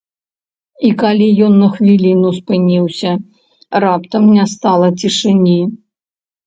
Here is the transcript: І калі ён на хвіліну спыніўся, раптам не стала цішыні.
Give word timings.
І 0.87 0.89
калі 1.01 1.27
ён 1.49 1.53
на 1.65 1.67
хвіліну 1.75 2.33
спыніўся, 2.39 3.11
раптам 3.87 4.23
не 4.35 4.45
стала 4.57 4.87
цішыні. 5.05 5.61